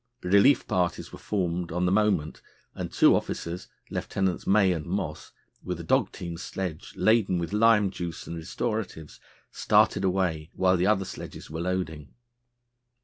[0.23, 2.41] Relief parties were formed on the moment,
[2.73, 5.31] and two officers, Lieutenants May and Moss,
[5.61, 9.19] with a dog team sledge laden with lime juice and restoratives,
[9.51, 12.15] started away while the other sledges were loading.